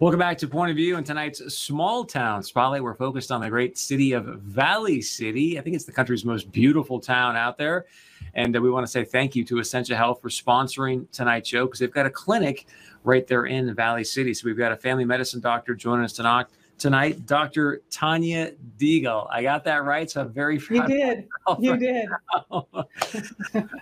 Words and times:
Welcome 0.00 0.20
back 0.20 0.38
to 0.38 0.46
Point 0.46 0.70
of 0.70 0.76
View 0.76 0.96
and 0.96 1.04
tonight's 1.04 1.52
Small 1.52 2.04
Town 2.04 2.40
Spotlight. 2.40 2.84
We're 2.84 2.94
focused 2.94 3.32
on 3.32 3.40
the 3.40 3.50
great 3.50 3.76
city 3.76 4.12
of 4.12 4.26
Valley 4.26 5.02
City. 5.02 5.58
I 5.58 5.60
think 5.60 5.74
it's 5.74 5.86
the 5.86 5.90
country's 5.92 6.24
most 6.24 6.52
beautiful 6.52 7.00
town 7.00 7.34
out 7.34 7.58
there. 7.58 7.86
And 8.34 8.56
uh, 8.56 8.60
we 8.60 8.70
want 8.70 8.86
to 8.86 8.90
say 8.92 9.04
thank 9.04 9.34
you 9.34 9.44
to 9.46 9.58
Essentia 9.58 9.96
Health 9.96 10.22
for 10.22 10.28
sponsoring 10.28 11.10
tonight's 11.10 11.48
show 11.48 11.66
because 11.66 11.80
they've 11.80 11.90
got 11.90 12.06
a 12.06 12.10
clinic 12.10 12.68
right 13.02 13.26
there 13.26 13.46
in 13.46 13.74
Valley 13.74 14.04
City. 14.04 14.32
So 14.34 14.44
we've 14.44 14.56
got 14.56 14.70
a 14.70 14.76
family 14.76 15.04
medicine 15.04 15.40
doctor 15.40 15.74
joining 15.74 16.04
us 16.04 16.12
tonight 16.12 16.46
tonight, 16.78 17.26
Dr. 17.26 17.82
Tanya 17.90 18.52
Deagle. 18.78 19.26
I 19.30 19.42
got 19.42 19.64
that 19.64 19.84
right, 19.84 20.10
so 20.10 20.20
I'm 20.20 20.32
very 20.32 20.58
proud. 20.58 20.88
You 20.88 20.96
did. 20.96 21.28
You 21.58 21.76
did. 21.78 22.08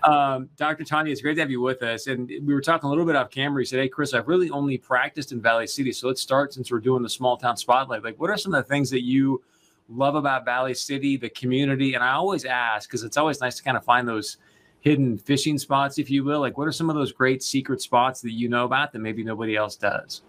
um, 0.02 0.48
Dr. 0.56 0.84
Tanya, 0.84 1.12
it's 1.12 1.20
great 1.20 1.34
to 1.34 1.40
have 1.40 1.50
you 1.50 1.60
with 1.60 1.82
us. 1.82 2.06
And 2.06 2.28
we 2.28 2.54
were 2.54 2.60
talking 2.60 2.86
a 2.86 2.90
little 2.90 3.04
bit 3.04 3.14
off 3.16 3.30
camera. 3.30 3.60
You 3.62 3.66
said, 3.66 3.80
"Hey, 3.80 3.88
Chris, 3.88 4.14
I've 4.14 4.28
really 4.28 4.50
only 4.50 4.78
practiced 4.78 5.32
in 5.32 5.40
Valley 5.40 5.66
City, 5.66 5.92
so 5.92 6.08
let's 6.08 6.20
start 6.20 6.52
since 6.54 6.70
we're 6.70 6.80
doing 6.80 7.02
the 7.02 7.08
small 7.08 7.36
town 7.36 7.56
spotlight. 7.56 8.02
Like, 8.02 8.18
what 8.18 8.30
are 8.30 8.36
some 8.36 8.54
of 8.54 8.64
the 8.64 8.68
things 8.68 8.90
that 8.90 9.04
you 9.04 9.42
love 9.88 10.14
about 10.14 10.44
Valley 10.44 10.74
City, 10.74 11.16
the 11.16 11.30
community?" 11.30 11.94
And 11.94 12.02
I 12.02 12.12
always 12.12 12.44
ask 12.44 12.88
because 12.88 13.04
it's 13.04 13.16
always 13.16 13.40
nice 13.40 13.56
to 13.56 13.62
kind 13.62 13.76
of 13.76 13.84
find 13.84 14.08
those 14.08 14.38
hidden 14.80 15.18
fishing 15.18 15.58
spots, 15.58 15.98
if 15.98 16.10
you 16.10 16.24
will. 16.24 16.40
Like, 16.40 16.56
what 16.58 16.68
are 16.68 16.72
some 16.72 16.88
of 16.90 16.96
those 16.96 17.12
great 17.12 17.42
secret 17.42 17.80
spots 17.80 18.20
that 18.22 18.32
you 18.32 18.48
know 18.48 18.64
about 18.64 18.92
that 18.92 19.00
maybe 19.00 19.22
nobody 19.24 19.56
else 19.56 19.76
does? 19.76 20.22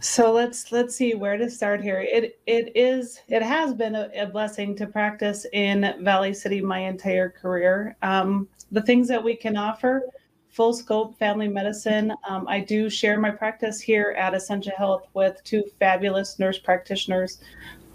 So 0.00 0.32
let's 0.32 0.70
let's 0.70 0.94
see 0.94 1.14
where 1.14 1.36
to 1.36 1.50
start 1.50 1.82
here. 1.82 2.00
It 2.00 2.38
it 2.46 2.72
is 2.74 3.20
it 3.28 3.42
has 3.42 3.72
been 3.72 3.94
a, 3.94 4.10
a 4.14 4.26
blessing 4.26 4.76
to 4.76 4.86
practice 4.86 5.46
in 5.52 5.94
Valley 6.00 6.34
City 6.34 6.60
my 6.60 6.80
entire 6.80 7.30
career. 7.30 7.96
Um, 8.02 8.48
the 8.70 8.82
things 8.82 9.08
that 9.08 9.22
we 9.22 9.34
can 9.34 9.56
offer, 9.56 10.02
full 10.48 10.72
scope 10.72 11.18
family 11.18 11.48
medicine. 11.48 12.12
Um, 12.28 12.46
I 12.48 12.60
do 12.60 12.90
share 12.90 13.18
my 13.18 13.30
practice 13.30 13.80
here 13.80 14.14
at 14.18 14.34
Essentia 14.34 14.72
Health 14.76 15.08
with 15.14 15.42
two 15.44 15.64
fabulous 15.78 16.38
nurse 16.38 16.58
practitioners 16.58 17.40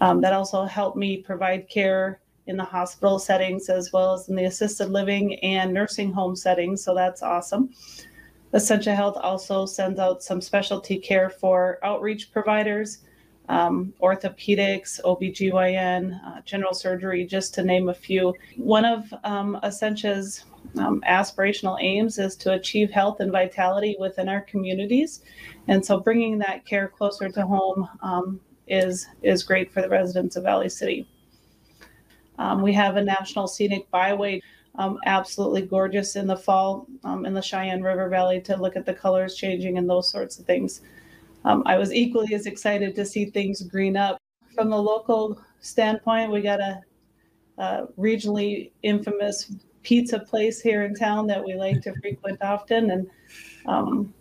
um, 0.00 0.20
that 0.20 0.32
also 0.32 0.64
help 0.64 0.96
me 0.96 1.18
provide 1.18 1.68
care 1.68 2.20
in 2.46 2.56
the 2.56 2.64
hospital 2.64 3.18
settings 3.18 3.68
as 3.68 3.92
well 3.92 4.12
as 4.12 4.28
in 4.28 4.34
the 4.34 4.44
assisted 4.44 4.90
living 4.90 5.36
and 5.36 5.72
nursing 5.72 6.12
home 6.12 6.34
settings. 6.34 6.82
So 6.82 6.94
that's 6.94 7.22
awesome. 7.22 7.70
Essentia 8.52 8.94
Health 8.94 9.16
also 9.20 9.64
sends 9.64 10.00
out 10.00 10.22
some 10.22 10.40
specialty 10.40 10.98
care 10.98 11.30
for 11.30 11.78
outreach 11.84 12.32
providers, 12.32 12.98
um, 13.48 13.92
orthopedics, 14.02 15.00
OBGYN, 15.04 16.20
uh, 16.24 16.40
general 16.42 16.74
surgery, 16.74 17.24
just 17.24 17.54
to 17.54 17.62
name 17.62 17.88
a 17.88 17.94
few. 17.94 18.34
One 18.56 18.84
of 18.84 19.12
um, 19.24 19.58
Essentia's 19.62 20.44
um, 20.78 21.02
aspirational 21.08 21.78
aims 21.80 22.18
is 22.18 22.36
to 22.36 22.52
achieve 22.52 22.90
health 22.90 23.20
and 23.20 23.32
vitality 23.32 23.96
within 23.98 24.28
our 24.28 24.40
communities. 24.42 25.22
And 25.68 25.84
so 25.84 25.98
bringing 26.00 26.38
that 26.38 26.66
care 26.66 26.88
closer 26.88 27.28
to 27.28 27.42
home 27.42 27.88
um, 28.02 28.40
is, 28.66 29.06
is 29.22 29.42
great 29.42 29.72
for 29.72 29.82
the 29.82 29.88
residents 29.88 30.36
of 30.36 30.44
Valley 30.44 30.68
City. 30.68 31.08
Um, 32.38 32.62
we 32.62 32.72
have 32.72 32.96
a 32.96 33.04
national 33.04 33.48
scenic 33.48 33.90
byway 33.90 34.40
um, 34.76 34.98
absolutely 35.06 35.62
gorgeous 35.62 36.16
in 36.16 36.26
the 36.26 36.36
fall 36.36 36.86
um, 37.04 37.26
in 37.26 37.34
the 37.34 37.40
Sheyenne 37.40 37.82
River 37.82 38.08
Valley 38.08 38.40
to 38.42 38.56
look 38.56 38.76
at 38.76 38.86
the 38.86 38.94
colors 38.94 39.34
changing 39.34 39.78
and 39.78 39.88
those 39.88 40.10
sorts 40.10 40.38
of 40.38 40.46
things. 40.46 40.82
Um, 41.44 41.62
I 41.66 41.76
was 41.78 41.92
equally 41.92 42.34
as 42.34 42.46
excited 42.46 42.94
to 42.94 43.04
see 43.04 43.26
things 43.26 43.62
green 43.62 43.96
up. 43.96 44.18
From 44.54 44.70
the 44.70 44.80
local 44.80 45.40
standpoint, 45.60 46.30
we 46.30 46.40
got 46.40 46.60
a, 46.60 46.80
a 47.58 47.86
regionally 47.98 48.72
infamous 48.82 49.52
pizza 49.82 50.18
place 50.18 50.60
here 50.60 50.84
in 50.84 50.94
town 50.94 51.26
that 51.28 51.42
we 51.42 51.54
like 51.54 51.80
to 51.82 51.94
frequent 52.00 52.42
often, 52.42 52.90
and 52.90 53.10
um, 53.66 54.12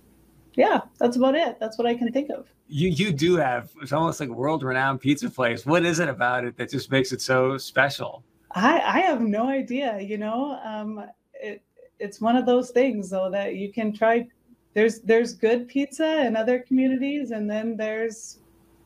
yeah, 0.53 0.81
that's 0.99 1.17
about 1.17 1.35
it. 1.35 1.59
That's 1.59 1.77
what 1.77 1.87
I 1.87 1.95
can 1.95 2.11
think 2.11 2.29
of. 2.29 2.47
You 2.67 2.89
you 2.89 3.11
do 3.11 3.35
have 3.37 3.71
it's 3.81 3.91
almost 3.91 4.19
like 4.19 4.29
world 4.29 4.63
renowned 4.63 5.01
pizza 5.01 5.29
place. 5.29 5.65
What 5.65 5.83
is 5.83 5.99
it 5.99 6.07
about 6.07 6.45
it 6.45 6.55
that 6.57 6.69
just 6.69 6.91
makes 6.91 7.11
it 7.11 7.21
so 7.21 7.57
special? 7.57 8.23
I, 8.51 8.79
I 8.79 8.99
have 9.01 9.21
no 9.21 9.47
idea. 9.47 9.99
You 9.99 10.17
know, 10.17 10.59
um, 10.63 11.03
it, 11.33 11.61
it's 11.99 12.19
one 12.21 12.35
of 12.35 12.45
those 12.45 12.71
things 12.71 13.09
though 13.09 13.29
that 13.31 13.55
you 13.55 13.71
can 13.71 13.93
try. 13.93 14.27
There's 14.73 14.99
there's 15.01 15.33
good 15.33 15.67
pizza 15.67 16.25
in 16.25 16.35
other 16.35 16.59
communities, 16.59 17.31
and 17.31 17.49
then 17.49 17.75
there's 17.75 18.39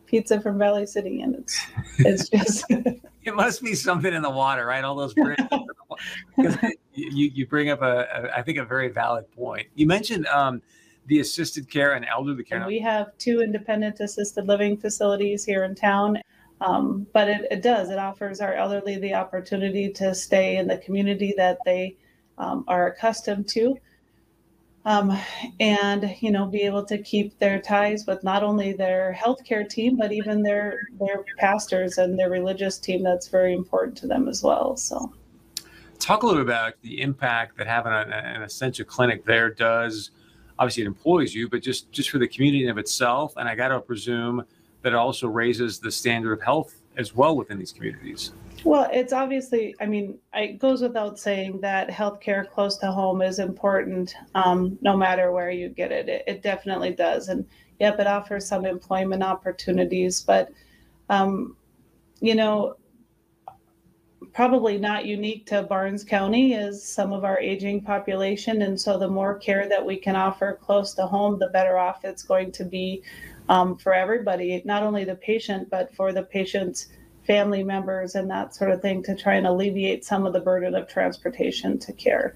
pizza 0.05 0.39
from 0.39 0.57
Valley 0.57 0.85
City, 0.85 1.21
and 1.21 1.35
it's 1.35 1.59
it's 1.99 2.29
just. 2.29 2.65
it 3.23 3.35
must 3.35 3.63
be 3.63 3.75
something 3.75 4.13
in 4.13 4.21
the 4.21 4.29
water, 4.29 4.65
right? 4.65 4.83
All 4.83 4.95
those 4.95 5.13
bridges. 5.13 5.45
you 6.93 7.31
you 7.33 7.47
bring 7.47 7.69
up 7.69 7.81
a, 7.81 8.07
a 8.13 8.37
I 8.37 8.41
think 8.41 8.57
a 8.57 8.65
very 8.65 8.89
valid 8.89 9.31
point. 9.31 9.67
You 9.75 9.87
mentioned 9.87 10.25
um, 10.27 10.61
the 11.07 11.19
assisted 11.19 11.69
care 11.69 11.93
and 11.93 12.05
elderly 12.05 12.43
care. 12.43 12.59
And 12.59 12.67
we 12.67 12.79
have 12.79 13.17
two 13.17 13.41
independent 13.41 13.99
assisted 13.99 14.47
living 14.47 14.77
facilities 14.77 15.43
here 15.43 15.63
in 15.63 15.75
town, 15.75 16.19
um, 16.63 17.05
but 17.11 17.27
it, 17.27 17.47
it, 17.51 17.61
does, 17.61 17.89
it 17.89 17.99
offers 17.99 18.39
our 18.39 18.53
elderly 18.53 18.97
the 18.97 19.13
opportunity 19.13 19.89
to 19.89 20.15
stay 20.15 20.55
in 20.55 20.67
the 20.67 20.77
community 20.77 21.33
that 21.35 21.57
they 21.65 21.97
um, 22.37 22.63
are 22.69 22.87
accustomed 22.87 23.49
to. 23.49 23.77
Um, 24.85 25.17
and 25.61 26.13
you 26.19 26.29
know 26.29 26.45
be 26.45 26.63
able 26.63 26.83
to 26.85 26.97
keep 26.97 27.39
their 27.39 27.61
ties 27.61 28.05
with 28.05 28.21
not 28.21 28.43
only 28.43 28.73
their 28.73 29.17
healthcare 29.17 29.67
team 29.67 29.95
but 29.95 30.11
even 30.11 30.43
their 30.43 30.77
their 30.99 31.23
pastors 31.37 31.97
and 31.99 32.19
their 32.19 32.29
religious 32.29 32.79
team 32.79 33.01
that's 33.01 33.29
very 33.29 33.53
important 33.53 33.95
to 33.99 34.07
them 34.07 34.27
as 34.27 34.43
well 34.43 34.75
so 34.75 35.13
talk 35.99 36.23
a 36.23 36.25
little 36.25 36.43
bit 36.43 36.49
about 36.49 36.73
the 36.81 36.99
impact 36.99 37.55
that 37.59 37.65
having 37.65 37.93
an, 37.93 38.11
an 38.11 38.43
Essentia 38.43 38.83
clinic 38.83 39.23
there 39.23 39.49
does 39.49 40.11
obviously 40.59 40.83
it 40.83 40.87
employs 40.87 41.33
you 41.33 41.47
but 41.47 41.61
just 41.61 41.89
just 41.93 42.09
for 42.09 42.17
the 42.17 42.27
community 42.27 42.67
of 42.67 42.77
itself 42.77 43.31
and 43.37 43.47
i 43.47 43.55
got 43.55 43.69
to 43.69 43.79
presume 43.79 44.43
that 44.83 44.93
also 44.93 45.27
raises 45.27 45.79
the 45.79 45.91
standard 45.91 46.33
of 46.33 46.41
health 46.41 46.75
as 46.97 47.15
well 47.15 47.35
within 47.35 47.57
these 47.57 47.71
communities. 47.71 48.33
Well, 48.63 48.89
it's 48.93 49.11
obviously, 49.11 49.75
I 49.81 49.85
mean, 49.87 50.19
it 50.33 50.59
goes 50.59 50.81
without 50.81 51.19
saying 51.19 51.59
that 51.61 51.89
healthcare 51.89 52.49
close 52.49 52.77
to 52.77 52.91
home 52.91 53.21
is 53.21 53.39
important 53.39 54.15
um, 54.35 54.77
no 54.81 54.95
matter 54.95 55.31
where 55.31 55.49
you 55.51 55.69
get 55.69 55.91
it. 55.91 56.07
it. 56.07 56.23
it. 56.27 56.41
definitely 56.43 56.91
does. 56.93 57.27
And 57.27 57.45
yep, 57.79 57.99
it 57.99 58.07
offers 58.07 58.47
some 58.47 58.65
employment 58.65 59.23
opportunities, 59.23 60.21
but, 60.21 60.49
um, 61.09 61.57
you 62.21 62.35
know, 62.35 62.77
probably 64.31 64.77
not 64.77 65.05
unique 65.05 65.45
to 65.47 65.63
Barnes 65.63 66.03
County 66.03 66.53
is 66.53 66.83
some 66.83 67.11
of 67.11 67.23
our 67.23 67.39
aging 67.39 67.81
population. 67.81 68.61
And 68.61 68.79
so 68.79 68.97
the 68.97 69.07
more 69.07 69.35
care 69.35 69.67
that 69.67 69.85
we 69.85 69.97
can 69.97 70.15
offer 70.15 70.59
close 70.61 70.93
to 70.93 71.05
home, 71.05 71.39
the 71.39 71.47
better 71.47 71.77
off 71.77 72.05
it's 72.05 72.23
going 72.23 72.51
to 72.53 72.65
be 72.65 73.03
um, 73.49 73.77
for 73.77 73.93
everybody, 73.93 74.61
not 74.65 74.83
only 74.83 75.03
the 75.03 75.15
patient, 75.15 75.69
but 75.69 75.93
for 75.95 76.13
the 76.13 76.23
patient's 76.23 76.87
family 77.25 77.63
members 77.63 78.15
and 78.15 78.29
that 78.29 78.53
sort 78.55 78.71
of 78.71 78.81
thing 78.81 79.03
to 79.03 79.15
try 79.15 79.35
and 79.35 79.47
alleviate 79.47 80.03
some 80.03 80.25
of 80.25 80.33
the 80.33 80.39
burden 80.39 80.75
of 80.75 80.87
transportation 80.87 81.77
to 81.79 81.93
care. 81.93 82.35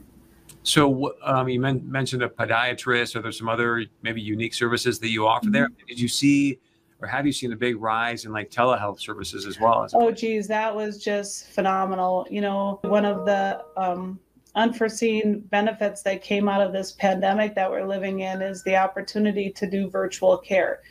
So 0.63 1.15
um, 1.23 1.47
you 1.47 1.59
men- 1.59 1.89
mentioned 1.89 2.23
a 2.23 2.29
podiatrist, 2.29 3.15
or 3.15 3.21
there's 3.21 3.37
some 3.37 3.47
other 3.49 3.85
maybe 4.01 4.21
unique 4.21 4.53
services 4.53 4.99
that 4.99 5.09
you 5.09 5.25
offer 5.25 5.45
mm-hmm. 5.45 5.53
there. 5.53 5.69
Did 5.87 5.99
you 5.99 6.07
see, 6.07 6.59
or 7.01 7.07
have 7.07 7.25
you 7.25 7.31
seen 7.31 7.53
a 7.53 7.55
big 7.55 7.79
rise 7.79 8.25
in 8.25 8.31
like 8.31 8.49
telehealth 8.49 8.99
services 8.99 9.45
as 9.45 9.59
well? 9.59 9.83
As 9.83 9.93
oh, 9.93 10.11
geez, 10.11 10.47
that 10.47 10.75
was 10.75 11.03
just 11.03 11.47
phenomenal. 11.49 12.27
You 12.29 12.41
know, 12.41 12.79
one 12.83 13.05
of 13.05 13.25
the 13.25 13.63
um, 13.75 14.19
unforeseen 14.55 15.41
benefits 15.51 16.01
that 16.03 16.23
came 16.23 16.49
out 16.49 16.61
of 16.61 16.73
this 16.73 16.93
pandemic 16.93 17.53
that 17.55 17.69
we're 17.69 17.85
living 17.85 18.21
in 18.21 18.41
is 18.41 18.63
the 18.63 18.75
opportunity 18.75 19.51
to 19.51 19.69
do 19.69 19.89
virtual 19.89 20.37
care 20.37 20.81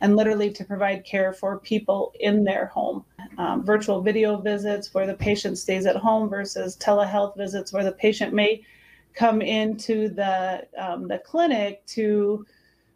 and 0.00 0.16
literally 0.16 0.50
to 0.50 0.64
provide 0.64 1.04
care 1.04 1.32
for 1.32 1.58
people 1.60 2.12
in 2.20 2.44
their 2.44 2.66
home. 2.66 3.04
Um, 3.38 3.64
virtual 3.64 4.02
video 4.02 4.36
visits 4.36 4.92
where 4.92 5.06
the 5.06 5.14
patient 5.14 5.56
stays 5.56 5.86
at 5.86 5.96
home 5.96 6.28
versus 6.28 6.76
telehealth 6.76 7.36
visits 7.36 7.72
where 7.72 7.84
the 7.84 7.92
patient 7.92 8.34
may 8.34 8.62
come 9.14 9.40
into 9.40 10.08
the 10.08 10.66
um, 10.76 11.08
the 11.08 11.18
clinic 11.18 11.86
to 11.86 12.44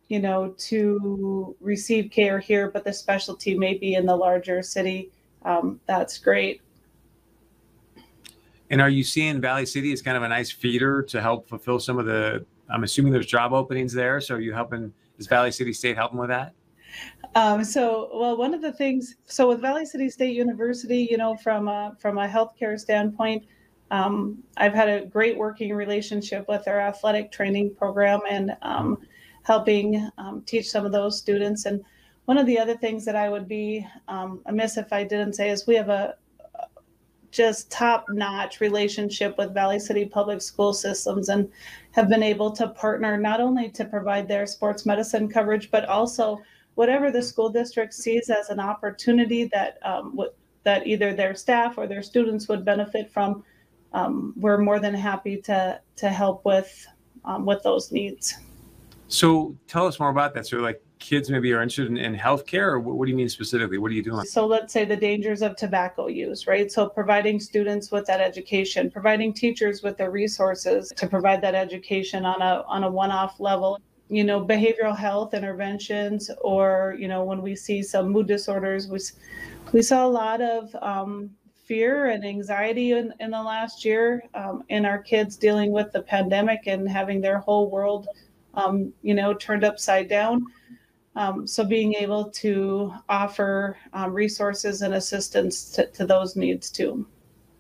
you 0.09 0.21
know 0.21 0.55
to 0.59 1.57
receive 1.61 2.11
care 2.11 2.39
here 2.39 2.71
but 2.71 2.85
the 2.85 2.93
specialty 2.93 3.57
may 3.57 3.75
be 3.75 3.95
in 3.95 4.07
the 4.07 4.17
larger 4.17 4.63
city. 4.63 5.11
Um, 5.45 5.81
that's 5.87 6.19
great. 6.19 6.61
And 8.71 8.83
are 8.83 8.91
you 8.91 9.05
seeing 9.05 9.41
valley 9.41 9.67
city 9.67 9.93
as 9.93 10.03
kind 10.03 10.17
of 10.17 10.23
a 10.23 10.29
nice 10.29 10.51
feeder 10.51 11.03
to 11.05 11.21
help 11.21 11.49
fulfill 11.49 11.81
some 11.81 11.99
of 11.99 12.07
the 12.07 12.45
i'm 12.71 12.85
assuming 12.85 13.13
there's 13.13 13.27
job 13.27 13.53
openings 13.53 13.93
there 13.95 14.21
so 14.21 14.35
are 14.35 14.41
you 14.41 14.53
helping 14.53 14.93
is 15.19 15.27
valley 15.27 15.51
city 15.51 15.73
state 15.73 15.97
helping 15.97 16.19
with 16.19 16.29
that? 16.29 16.55
Um, 17.35 17.63
so, 17.65 18.09
well, 18.15 18.37
one 18.37 18.55
of 18.55 18.63
the 18.63 18.73
things, 18.73 19.17
so 19.27 19.49
with 19.49 19.61
Valley 19.61 19.85
City 19.85 20.09
State 20.09 20.35
University, 20.35 21.07
you 21.11 21.17
know, 21.17 21.37
from 21.37 21.69
a, 21.69 21.97
from 22.01 22.19
a 22.19 22.27
healthcare 22.27 22.79
standpoint, 22.79 23.45
um, 23.91 24.43
I've 24.57 24.75
had 24.75 24.89
a 24.89 25.07
great 25.07 25.37
working 25.37 25.75
relationship 25.75 26.47
with 26.49 26.65
their 26.65 26.81
athletic 26.81 27.31
training 27.31 27.75
program 27.75 28.21
and 28.29 28.57
um, 28.63 28.99
helping 29.49 30.09
um, 30.19 30.43
teach 30.45 30.71
some 30.71 30.85
of 30.85 30.93
those 30.93 31.19
students. 31.19 31.65
And 31.65 31.83
one 32.27 32.37
of 32.37 32.45
the 32.45 32.59
other 32.59 32.77
things 32.77 33.07
that 33.07 33.17
I 33.17 33.31
would 33.31 33.49
be 33.49 33.85
um, 34.07 34.43
amiss 34.45 34.77
if 34.77 34.93
I 34.93 35.05
didn't 35.05 35.33
say 35.33 35.49
is 35.49 35.67
we 35.67 35.75
have 35.75 35.89
a 35.89 36.17
just 37.31 37.71
top 37.71 38.05
notch 38.11 38.61
relationship 38.61 39.39
with 39.39 39.55
Valley 39.55 39.79
City 39.79 40.05
Public 40.05 40.43
School 40.43 40.75
Systems 40.75 41.31
and 41.31 41.51
have 41.93 42.11
been 42.11 42.23
able 42.23 42.51
to 42.53 42.69
partner 42.69 43.17
not 43.17 43.41
only 43.41 43.71
to 43.71 43.87
provide 43.87 44.29
their 44.29 44.47
sports 44.47 44.85
medicine 44.85 45.29
coverage, 45.29 45.71
but 45.71 45.87
also 45.87 46.39
whatever 46.75 47.11
the 47.11 47.23
school 47.23 47.49
district 47.49 47.95
sees 47.95 48.29
as 48.29 48.51
an 48.51 48.61
opportunity 48.61 49.45
that 49.45 49.79
um, 49.83 50.11
w- 50.11 50.33
that 50.65 50.87
either 50.87 51.15
their 51.15 51.35
staff 51.35 51.79
or 51.79 51.87
their 51.87 52.03
students 52.03 52.49
would 52.49 52.67
benefit 52.67 53.11
from. 53.11 53.43
Um, 53.95 54.35
we're 54.37 54.59
more 54.59 54.79
than 54.79 54.95
happy 54.95 55.39
to 55.43 55.81
to 55.97 56.09
help 56.11 56.45
with 56.45 56.87
um, 57.25 57.47
with 57.47 57.63
those 57.63 57.91
needs. 57.91 58.35
So 59.09 59.57
tell 59.67 59.87
us 59.87 59.99
more 59.99 60.11
about 60.11 60.35
that. 60.35 60.47
So 60.47 60.59
like 60.59 60.83
kids 60.99 61.31
maybe 61.31 61.53
are 61.53 61.63
interested 61.63 61.87
in, 61.87 61.97
in 61.97 62.15
healthcare 62.15 62.67
or 62.67 62.81
what, 62.81 62.97
what, 62.97 63.07
do 63.07 63.11
you 63.11 63.17
mean 63.17 63.29
specifically? 63.29 63.79
What 63.79 63.91
are 63.91 63.95
you 63.95 64.03
doing? 64.03 64.25
So 64.27 64.47
let's 64.47 64.73
say 64.73 64.85
the 64.85 64.97
dangers 64.97 65.43
of 65.43 65.57
tobacco 65.57 66.09
use, 66.09 66.47
right? 66.47 66.71
So 66.71 66.89
providing 66.89 67.41
students 67.41 67.91
with 67.91 68.07
that 68.07 68.21
education, 68.21 68.91
providing 68.91 69.33
teachers 69.33 69.83
with 69.83 69.97
the 69.97 70.11
resources 70.11 70.93
to 70.97 71.07
provide 71.07 71.41
that 71.43 71.55
education 71.55 72.25
on 72.25 72.43
a 72.43 72.65
on 72.69 72.85
a 72.85 72.91
one-off 72.91 73.41
level. 73.41 73.81
You 74.11 74.25
know, 74.25 74.45
behavioral 74.45 74.97
health 74.97 75.35
interventions, 75.35 76.31
or 76.41 76.97
you 76.99 77.09
know, 77.09 77.25
when 77.25 77.43
we 77.43 77.55
see 77.55 77.83
some 77.83 78.09
mood 78.09 78.27
disorders, 78.27 78.89
we 78.89 78.99
we 79.73 79.83
saw 79.83 80.07
a 80.07 80.09
lot 80.09 80.41
of 80.41 80.75
um, 80.81 81.31
fear 81.67 82.07
and 82.07 82.25
anxiety 82.25 82.93
in, 82.93 83.13
in 83.21 83.31
the 83.31 83.43
last 83.43 83.85
year 83.85 84.23
um, 84.35 84.65
in 84.71 84.87
our 84.87 84.99
kids 84.99 85.37
dealing 85.37 85.71
with 85.71 85.93
the 85.93 86.01
pandemic 86.01 86.61
and 86.67 86.89
having 86.89 87.21
their 87.21 87.39
whole 87.39 87.71
world, 87.71 88.09
um, 88.59 88.93
you 89.03 89.15
know, 89.15 89.33
turned 89.33 89.65
upside 89.65 90.09
down. 90.09 90.45
Um, 91.17 91.47
so 91.47 91.65
being 91.65 91.95
able 91.95 92.31
to 92.31 92.93
offer 93.09 93.77
um, 93.93 94.13
resources 94.13 94.83
and 94.83 94.95
assistance 94.95 95.71
to, 95.71 95.87
to, 95.87 96.07
those 96.07 96.37
needs 96.37 96.71
too. 96.71 97.07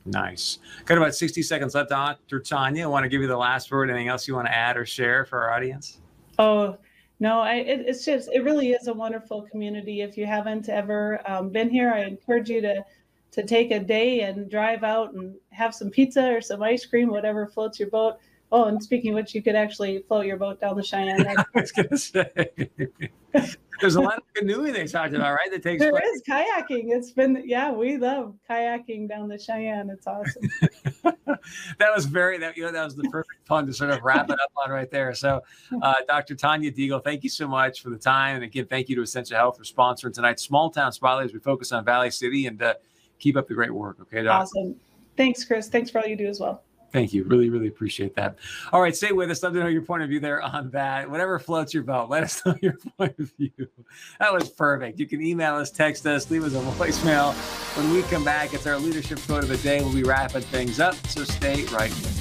Nice. 0.04 0.58
Got 0.84 0.98
about 0.98 1.14
60 1.14 1.42
seconds 1.42 1.74
left, 1.74 1.90
Dr. 1.90 2.40
Tanya. 2.40 2.84
I 2.84 2.86
want 2.86 3.04
to 3.04 3.08
give 3.08 3.20
you 3.20 3.26
the 3.26 3.36
last 3.36 3.70
word. 3.70 3.90
Anything 3.90 4.08
else 4.08 4.28
you 4.28 4.34
want 4.34 4.46
to 4.46 4.54
add 4.54 4.76
or 4.76 4.86
share 4.86 5.24
for 5.24 5.42
our 5.42 5.52
audience? 5.52 5.98
Oh, 6.38 6.76
no, 7.20 7.40
I, 7.40 7.54
it, 7.54 7.80
it's 7.86 8.04
just, 8.04 8.28
it 8.32 8.44
really 8.44 8.70
is 8.70 8.86
a 8.86 8.92
wonderful 8.92 9.42
community. 9.42 10.02
If 10.02 10.16
you 10.16 10.24
haven't 10.24 10.68
ever 10.68 11.20
um, 11.28 11.50
been 11.50 11.68
here, 11.68 11.92
I 11.92 12.04
encourage 12.04 12.48
you 12.48 12.60
to 12.60 12.84
to 13.30 13.42
take 13.44 13.70
a 13.70 13.78
day 13.78 14.22
and 14.22 14.50
drive 14.50 14.82
out 14.82 15.12
and 15.12 15.34
have 15.50 15.74
some 15.74 15.90
pizza 15.90 16.32
or 16.32 16.40
some 16.40 16.62
ice 16.62 16.86
cream, 16.86 17.08
whatever 17.08 17.46
floats 17.46 17.78
your 17.78 17.90
boat. 17.90 18.18
Oh, 18.50 18.64
and 18.64 18.82
speaking 18.82 19.10
of 19.10 19.16
which, 19.16 19.34
you 19.34 19.42
could 19.42 19.54
actually 19.54 19.98
float 20.08 20.24
your 20.24 20.38
boat 20.38 20.60
down 20.60 20.76
the 20.76 20.82
Sheyenne. 20.82 21.26
I 21.38 21.44
was 21.54 21.70
going 21.70 21.88
to 21.88 21.98
say, 21.98 22.70
there's 23.80 23.96
a 23.96 24.00
lot 24.00 24.16
of 24.16 24.24
canoeing 24.34 24.72
they 24.72 24.86
talked 24.86 25.12
about, 25.12 25.34
right? 25.34 25.50
That 25.50 25.62
takes 25.62 25.80
there 25.80 25.90
place. 25.90 26.04
is 26.04 26.22
kayaking. 26.22 26.86
It's 26.88 27.10
been 27.10 27.42
yeah, 27.44 27.70
we 27.70 27.98
love 27.98 28.34
kayaking 28.48 29.08
down 29.08 29.28
the 29.28 29.36
Sheyenne. 29.36 29.90
It's 29.90 30.06
awesome. 30.06 30.42
that 31.78 31.94
was 31.94 32.06
very 32.06 32.38
that 32.38 32.56
you 32.56 32.64
know 32.64 32.72
that 32.72 32.84
was 32.84 32.96
the 32.96 33.04
perfect 33.04 33.44
pun 33.44 33.66
to 33.66 33.72
sort 33.72 33.90
of 33.90 34.02
wrap 34.02 34.30
it 34.30 34.40
up 34.40 34.50
on 34.56 34.70
right 34.70 34.90
there. 34.90 35.12
So, 35.12 35.42
uh, 35.82 35.94
Dr. 36.06 36.34
Tanya 36.34 36.72
Deagle, 36.72 37.04
thank 37.04 37.24
you 37.24 37.30
so 37.30 37.46
much 37.46 37.82
for 37.82 37.90
the 37.90 37.98
time, 37.98 38.36
and 38.36 38.44
again, 38.44 38.66
thank 38.66 38.88
you 38.88 38.96
to 38.96 39.02
Essentia 39.02 39.36
Health 39.36 39.58
for 39.58 39.64
sponsoring 39.64 40.14
tonight's 40.14 40.42
Small 40.42 40.70
Town 40.70 40.90
Spotlight 40.90 41.26
as 41.26 41.32
we 41.34 41.38
focus 41.38 41.72
on 41.72 41.84
Valley 41.84 42.10
City 42.10 42.46
and. 42.46 42.62
Uh, 42.62 42.74
keep 43.18 43.36
up 43.36 43.48
the 43.48 43.54
great 43.54 43.72
work. 43.72 43.96
Okay, 44.00 44.22
Doc? 44.22 44.42
Awesome. 44.42 44.76
Thanks, 45.16 45.44
Chris. 45.44 45.68
Thanks 45.68 45.90
for 45.90 46.00
all 46.00 46.06
you 46.06 46.16
do 46.16 46.26
as 46.26 46.40
well. 46.40 46.62
Thank 46.92 47.12
you. 47.12 47.24
Really, 47.24 47.50
really 47.50 47.68
appreciate 47.68 48.14
that. 48.16 48.38
All 48.72 48.80
right, 48.80 48.96
stay 48.96 49.12
with 49.12 49.30
us. 49.30 49.42
Love 49.42 49.52
to 49.54 49.60
know 49.60 49.66
your 49.66 49.82
point 49.82 50.02
of 50.02 50.08
view 50.08 50.20
there 50.20 50.40
on 50.40 50.70
that. 50.70 51.10
Whatever 51.10 51.38
floats 51.38 51.74
your 51.74 51.82
boat, 51.82 52.08
let 52.08 52.22
us 52.22 52.42
know 52.46 52.56
your 52.62 52.74
point 52.96 53.18
of 53.18 53.30
view. 53.36 53.68
That 54.18 54.32
was 54.32 54.48
perfect. 54.48 54.98
You 54.98 55.06
can 55.06 55.20
email 55.20 55.56
us, 55.56 55.70
text 55.70 56.06
us, 56.06 56.30
leave 56.30 56.44
us 56.44 56.54
a 56.54 56.60
voicemail. 56.60 57.34
When 57.76 57.92
we 57.92 58.02
come 58.02 58.24
back, 58.24 58.54
it's 58.54 58.66
our 58.66 58.78
leadership 58.78 59.20
quote 59.20 59.42
of 59.42 59.48
the 59.50 59.58
day. 59.58 59.80
We'll 59.80 59.92
be 59.92 60.02
wrapping 60.02 60.42
things 60.42 60.80
up, 60.80 60.94
so 61.08 61.24
stay 61.24 61.64
right 61.64 61.90
with 61.90 62.17